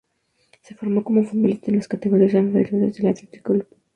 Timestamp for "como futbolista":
1.03-1.69